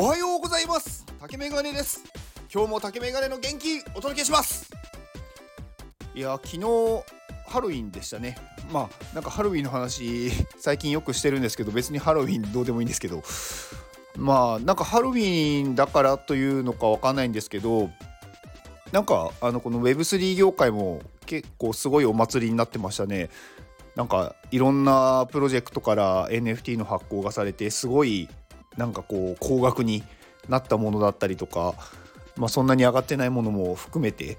[0.00, 1.04] おはようございます。
[1.20, 2.04] 竹メガネです。
[2.54, 4.70] 今日も竹メガネの元気お届けします。
[6.14, 6.60] いや昨日
[7.48, 8.38] ハロウィンでしたね。
[8.70, 13.24] まあなんかハロウィンの話最近よくしてるんですけど別にハロウィンどうでもいいんですけど。
[14.16, 17.90] まあなんかハロウィンだからというのかわかんないんですけど
[18.92, 23.30] なんかあのこの Web3 業界も結構すごいお祭りになってましたね。
[23.96, 28.28] なんかいろんなプロジェクトから NFT の発行がされてすごい
[28.78, 30.02] なんかこう高額に
[30.48, 31.74] なったものだったりとか、
[32.36, 34.38] まあ、そんなに上がってないものも含めて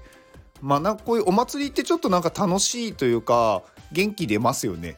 [0.60, 4.96] まあなんかこういうお祭りってちょっとなんか楽しいというか元気出ますよね。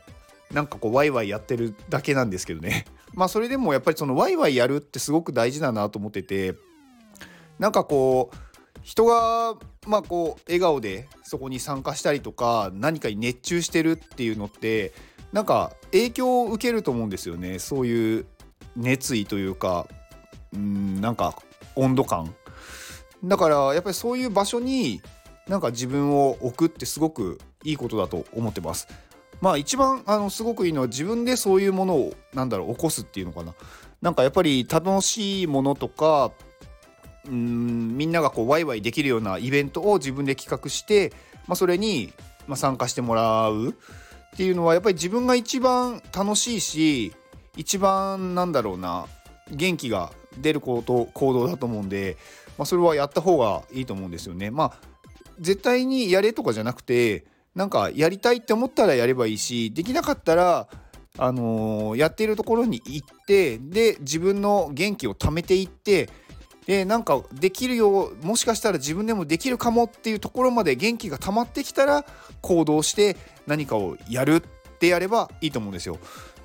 [0.52, 2.84] なんかこうワイワイやってるだけなんですけどね。
[3.14, 6.54] まあそれでもやっぱりそのワイワイやるってすごく大事だなと思ってて
[7.58, 8.36] なんかこう
[8.82, 9.54] 人が
[9.86, 14.92] まあこう笑顔でそこに参加したりとか何かに熱中してるっていうのって
[15.32, 17.58] なんか影響を受けると思うんですよね。
[17.58, 18.26] そういう
[18.76, 19.86] 熱意というか
[20.54, 21.36] うんなんか
[21.76, 22.34] 温度感
[23.24, 25.00] だからやっぱりそういう場所に
[25.48, 28.88] なんか自分を置くってすごくいいことだと思ってます。
[29.40, 33.54] まあ一番あのすごくいいのは自分でそういうものをなんだろう起こすっていうのかな。
[34.00, 36.32] なんかやっぱり楽しいものとか
[37.26, 41.12] うんみんながこうワイワイできるようなイベントを自分で企画して、
[41.46, 42.12] まあ、それに、
[42.48, 43.72] まあ、参加してもらうっ
[44.36, 47.12] ていうのはやっぱり自分が一番楽しいし
[47.56, 49.06] 一番なんだろうな
[49.50, 52.16] 元気が出ること行動だと思うんで、
[52.58, 54.50] まあ、それはやった方がいいと思うんですよね。
[54.50, 54.72] まあ
[55.40, 60.68] 絶対にやれとかじゃなくてなんかやりたいって思ったらやればいいしできなかったら
[61.18, 66.08] あのー、やっているところに行ってで自分の元気を貯めていって
[66.66, 72.04] でなんかできるよもしかしたら自分でもできるかもっていうところまで元気が溜まってきたら
[72.40, 73.16] 行動して
[73.46, 74.42] 何かをやるっ
[74.82, 75.98] てやればいいと思うんですよ。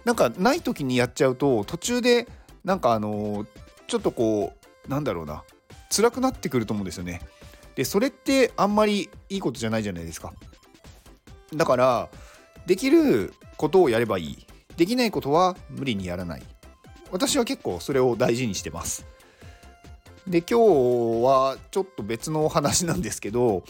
[0.05, 2.27] なんかない時にやっちゃうと途中で
[2.63, 3.47] なんかあのー、
[3.87, 4.53] ちょっとこ
[4.85, 5.43] うなんだろうな
[5.89, 7.21] 辛くなってくると思うんですよね。
[7.75, 10.33] でそれってあんまりいいことじゃないじゃないですか。
[11.53, 12.09] だから
[12.67, 14.45] できることをやればいい
[14.75, 16.43] できないことは無理にやらない
[17.09, 19.05] 私は結構それを大事にしてます。
[20.27, 23.63] で今日はちょっと別のお話なんですけど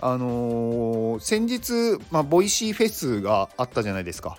[0.00, 4.38] あのー、先日、まあ、ボイシーフェスがあったじゃないですか。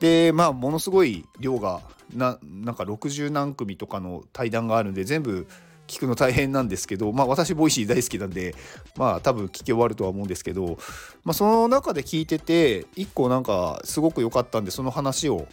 [0.00, 1.80] でまあものすごい量が
[2.14, 5.46] ななんか60何組とかの対談があるんで全部
[5.86, 8.54] 聞くの大変なんですけどまあ私ボイシー大好きなんで
[8.96, 10.78] まあ多分聞き終わるとは思うんですけど、
[11.24, 15.46] まあ、その中で聞いてて1個なんかすごく良かったんでその話を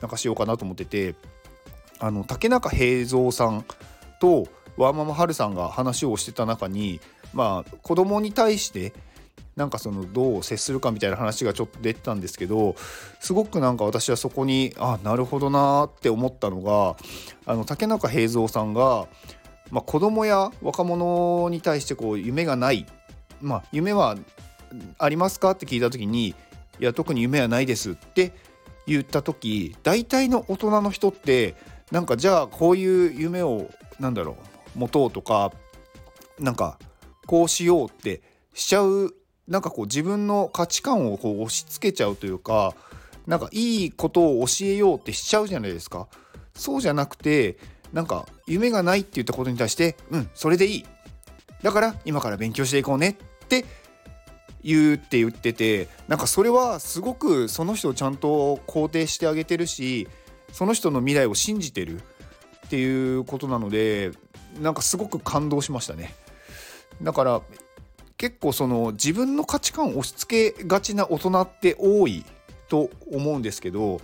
[0.00, 1.14] なんかしようかなと思ってて
[1.98, 3.64] あの竹中平蔵さん
[4.20, 7.00] とワーママハルさんが話をしてた中に
[7.32, 8.92] まあ子供に対して
[9.58, 12.76] なんかそのどう接するかみたいな話がちょっと出てたんですけど
[13.18, 16.96] すごくなんか私はそこにあなるほどなって思ったのが
[17.44, 19.08] あの竹中平蔵さんが、
[19.72, 22.86] まあ、子供や若者に対してこう夢がない、
[23.40, 24.16] まあ、夢は
[24.96, 26.34] ありますかって聞いた時にい
[26.78, 28.32] や特に夢はないですって
[28.86, 31.56] 言った時大体の大人の人って
[31.90, 33.68] なんかじゃあこういう夢を
[33.98, 34.36] なんだろ
[34.76, 35.52] う持とうとか
[36.38, 36.78] なんか
[37.28, 38.22] こうしようって
[38.54, 39.14] しちゃう
[39.46, 42.74] なんかこう自分の価値観をこう押し付けちゃうというか
[43.26, 46.08] なんかいいことを教えようってしちゃうじゃないですか。
[46.54, 47.58] そうじゃなくて
[47.92, 50.86] なんか夢がないって言ったことに対してうんそれでいい。
[51.62, 53.66] だから今から勉強していこうねって
[54.64, 60.08] 言うって言っててなんかそれはすごくその人をちゃんと肯定してあげてるし
[60.52, 62.00] その人の未来を信じてる
[62.66, 64.12] っていうことなので
[64.62, 66.14] なんかすごく感動しましたね。
[67.02, 67.42] だから
[68.16, 72.24] 結構その自分の価値観を押し付けがちな大人って多い
[72.68, 74.00] と思うんですけど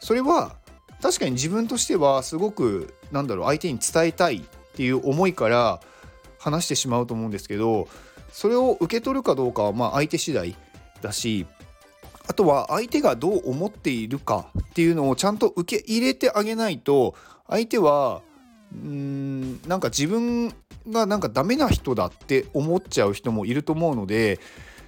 [0.00, 0.56] それは
[1.02, 4.40] 確かに自分としてはすごくなんだろう相手に伝えたいっ
[4.74, 5.80] ていう思いから
[6.38, 7.88] 話してしまうと思うんですけど
[8.30, 10.56] それを受け取るかどうかはまあ相手次第
[11.02, 11.46] だし
[12.28, 17.14] あとは相手がどう思っているかっていうのをちゃんと受け入れてあげないと
[17.48, 18.20] 相手は
[18.72, 20.54] うんなんか自分
[20.90, 24.40] がなんかダメな人だって思っちゃう人もいると思うので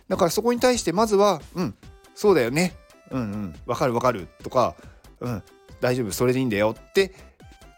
[0.08, 1.74] だからそこに対してまずは「うん
[2.14, 2.74] そうだよね
[3.10, 4.74] うんうんわかるわかる」とか
[5.20, 5.42] 「うん
[5.80, 7.14] 大丈夫それでいいんだよ」って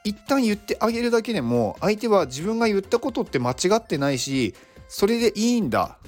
[0.05, 4.55] 一旦言ってあげるだけでも相手は自分が言ったことって間違ってないし
[4.89, 5.99] それでいいんだ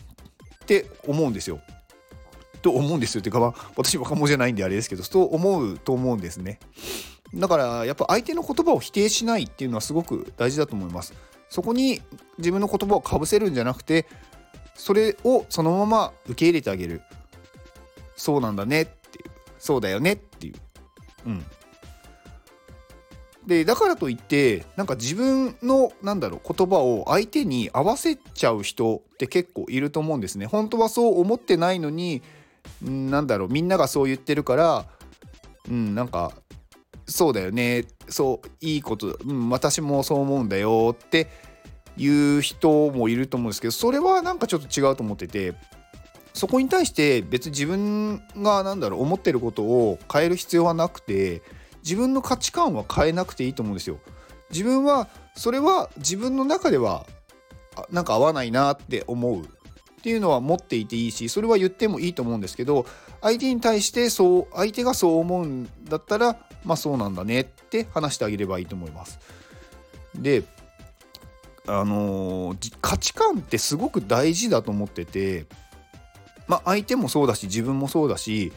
[0.62, 1.60] って思うんですよ。
[2.62, 6.58] と思うんですよっていうか、まあ、私若者じゃないんであれですけどそう思うと思うんですね。
[7.34, 11.12] だからやっぱ相手の言葉を否定しないっていうのはすごく大事だと思います。
[11.48, 12.02] そこに
[12.38, 14.06] 自分の言葉をかぶせるんじゃなくて
[14.74, 17.02] それをそのまま受け入れてあげる。
[18.16, 19.30] そうなんだねっていう。
[19.58, 20.54] そうだよねっていう。
[21.26, 21.44] うん。
[23.46, 30.46] でだからといってなんか自分のなんだろう言葉を相手に合わせちゃう人って結構いると思うんですね。
[30.46, 32.22] 本当はそう思ってないのに
[32.80, 34.86] なんだろうみんながそう言ってるから
[35.68, 36.32] うんなんか
[37.06, 41.28] そうだよねそういいこと、うん、私もそう思うんだよって
[41.96, 45.54] いう人もいると思うんですけどそれはなんかちょっと違うと思ってて
[46.32, 51.42] そこに対して別に自分が何だろう思ってることを変える必要はなくて
[51.84, 53.98] 自分の価値観は変えなくていいと思うんですよ。
[54.50, 57.06] 自分はそれは自分の中では
[57.90, 59.46] なんか合わないなって思うっ
[60.02, 62.86] ていうのは持っていていいしそれは言ってもいいと思うんですけど
[63.20, 69.18] 相手に対してそう相手がそう思うんだったらまあそうなんだねって話してあげればいいと思います。
[70.14, 70.44] で
[71.66, 75.46] あのー、価値観ってすごく大事だと思ってて
[76.46, 78.52] まあ相手もそうだし自分もそうだし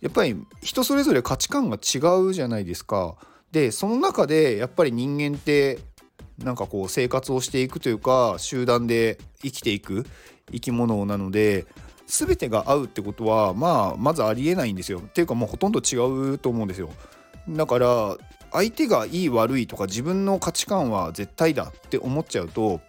[0.00, 3.16] やっぱり人それぞれ価値観が違うじゃないですか。
[3.52, 5.78] でその中でやっぱり人間って
[6.38, 10.04] なんかこう生活をしていくというか集団で生きていく
[10.52, 11.64] 生き物なので
[12.06, 14.98] 全てが合うってことはまあまずありえないんですよ。
[14.98, 15.96] っていうかもうほとんど違
[16.34, 16.90] うと思うんですよ。
[17.48, 18.16] だから
[18.52, 22.80] 相手がいい悪いとか自分の価値観は絶対だって思っちゃうと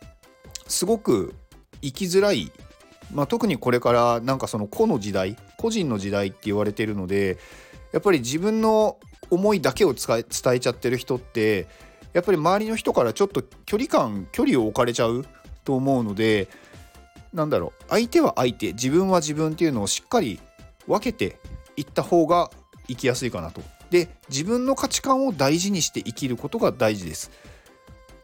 [0.67, 1.35] すごく
[1.81, 2.51] 生きづらい、
[3.13, 7.37] まあ、特にこれからなんかその個の時代個人の時代って言われてるので
[7.93, 8.97] やっぱり自分の
[9.29, 10.25] 思いだけを伝
[10.55, 11.67] えちゃってる人って
[12.13, 15.25] やっぱり周りの人からちょっと距離感距離を置かれちゃう
[15.63, 16.47] と思うので
[17.33, 20.39] なんだろう相手は相手自分は自分っていうのをしっかり
[20.87, 21.37] 分けて
[21.75, 22.49] いった方が
[22.87, 23.61] 生きやすいかなと。
[23.89, 27.31] で自分の価値観を大事にして生きることが大事です。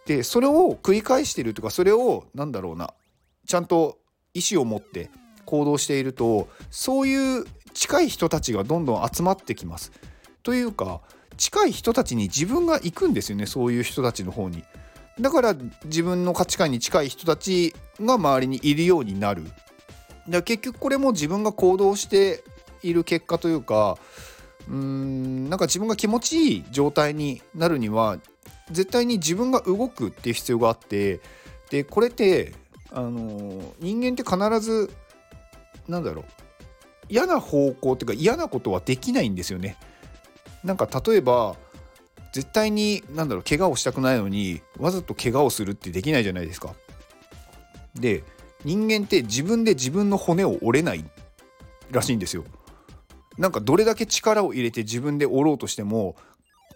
[0.06, 2.94] でそれを繰り返してるとかそれを何だろうな
[3.48, 4.00] ちゃんと
[4.34, 5.10] 意思を持って
[5.46, 9.92] 行動しているとそういう近い人たちがどんどん集まってきます。
[10.44, 11.02] というか
[11.38, 14.64] 近い人たちに自分が行くんですよねそういう人たちの方に。
[15.20, 15.56] だから
[15.86, 19.44] 自分の価値観に近い人たちが周りにいるようになる。
[20.28, 22.44] だ結局これも自分が行動して
[22.82, 23.98] いる結果というか
[24.68, 28.18] うーんなんか自分が気持ちいい状態になるには
[28.72, 31.20] 絶対に自分が動くっていう必要があって
[31.70, 32.54] でこれって
[32.92, 34.94] あの人間って必ず
[35.88, 36.26] なんだろう
[37.10, 39.76] 嫌な方向っていうか嫌なことはできないんですよね。
[40.64, 41.58] なんか例えば
[42.32, 46.74] 絶対に何だろう怪我をしたくないのにわざと怪我をするってできないじゃないですか。
[47.96, 48.24] で
[48.64, 51.04] 人間って自分で自分の骨を折れない
[51.92, 52.46] らしいんですよ。
[53.38, 56.16] なんかどれだけ力を入れて自分で折ろうとしても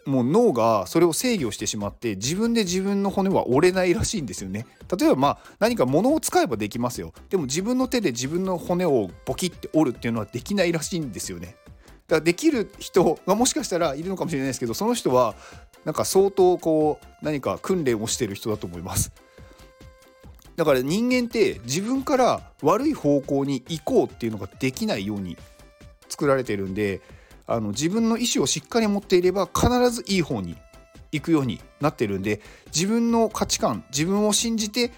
[0.07, 4.65] もう脳がそれを制御してしまって自分で自分の骨は折れないらしいんですよね。
[4.97, 7.13] 例えばまあ何か物を使えばできますよ。
[7.29, 11.57] でも自分の手で自分の骨をボキって折るっていうのはできないらしいんですよね。
[12.07, 15.35] だからできる人がもしかしたらいるのかもしれないですけどその人は
[15.83, 19.11] なんか相当こう何か訓練をしてる人だと思います。
[20.55, 25.37] だから人間って自分から悪い方向に行こうっていうのができないように
[26.17, 27.01] 作られてるんで
[27.45, 30.57] あの自分の意思をしっかり持っていれば必ずいい方に
[31.11, 32.41] 行くようになってるんで
[32.75, 34.91] 自分の価値観自分を信じて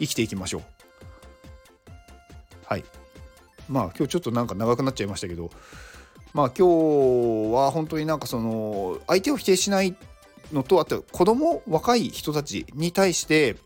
[0.00, 0.62] 生きていきましょう。
[2.66, 2.84] はい。
[3.68, 5.50] まあ今日ちょっとなんか長くなっちゃいましたけど
[6.34, 6.66] まあ今
[7.50, 9.96] 日は本当になんかその相手を否定しない
[10.52, 13.56] のとあと子供若い人たちに対して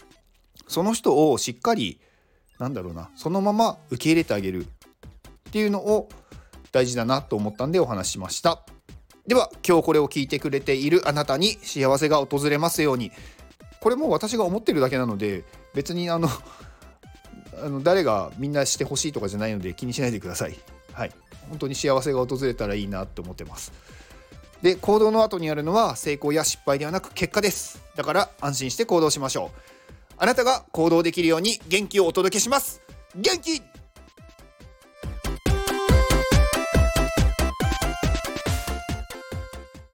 [0.69, 1.99] その人をしっかり
[2.59, 6.09] なんだろうなそのまま受け入れてあげるっていうのを
[6.73, 8.62] 大事だなと思ったんでお話しました。
[9.27, 13.12] では今日これを聞いてくれているあなたに幸せが訪れますように。
[13.81, 16.29] これも私が思ってるだけなので別にあの
[17.62, 20.59] あの誰がみんなしてほしいとかじゃないので気にしないでください。
[20.93, 21.12] はい。
[21.49, 23.73] 本当に幸せが訪れたらいいなと思ってます。
[24.62, 27.81] で行動の後にあるのは成功や失敗ではなく結果です。
[27.97, 29.71] だから安心して行動しましょう。
[30.19, 32.83] あなたが行動できるように元気をお届けします。
[33.17, 33.62] 元気